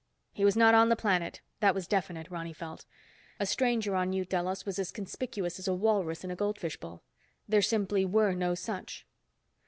He 0.33 0.43
was 0.43 0.55
not 0.57 0.73
on 0.73 0.89
the 0.89 0.95
planet, 0.95 1.41
that 1.59 1.75
was 1.75 1.85
definite 1.87 2.31
Ronny 2.31 2.53
felt. 2.53 2.85
A 3.39 3.45
stranger 3.45 3.93
on 3.95 4.09
New 4.09 4.25
Delos 4.25 4.65
was 4.65 4.79
as 4.79 4.89
conspicuous 4.91 5.59
as 5.59 5.67
a 5.67 5.75
walrus 5.75 6.23
in 6.23 6.31
a 6.31 6.35
goldfish 6.35 6.77
bowl. 6.79 7.03
There 7.47 7.61
simply 7.61 8.03
were 8.03 8.33
no 8.33 8.55
such. 8.55 9.05